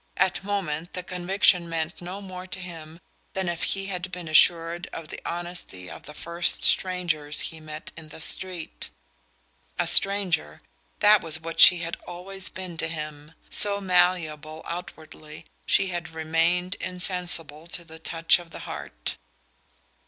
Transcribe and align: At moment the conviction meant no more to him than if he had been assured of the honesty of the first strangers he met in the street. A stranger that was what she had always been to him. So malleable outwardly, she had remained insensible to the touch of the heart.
At 0.17 0.43
moment 0.43 0.93
the 0.93 1.03
conviction 1.03 1.69
meant 1.69 2.01
no 2.01 2.21
more 2.21 2.47
to 2.47 2.57
him 2.59 2.99
than 3.33 3.47
if 3.47 3.61
he 3.61 3.85
had 3.85 4.11
been 4.11 4.27
assured 4.27 4.87
of 4.91 5.09
the 5.09 5.21
honesty 5.27 5.91
of 5.91 6.07
the 6.07 6.15
first 6.15 6.63
strangers 6.63 7.39
he 7.41 7.59
met 7.59 7.91
in 7.95 8.09
the 8.09 8.19
street. 8.19 8.89
A 9.77 9.85
stranger 9.85 10.59
that 11.01 11.21
was 11.21 11.39
what 11.39 11.59
she 11.59 11.81
had 11.81 11.97
always 12.07 12.49
been 12.49 12.77
to 12.77 12.87
him. 12.87 13.33
So 13.51 13.79
malleable 13.79 14.63
outwardly, 14.65 15.45
she 15.67 15.89
had 15.89 16.09
remained 16.09 16.73
insensible 16.81 17.67
to 17.67 17.83
the 17.85 17.99
touch 17.99 18.39
of 18.39 18.49
the 18.49 18.61
heart. 18.65 19.17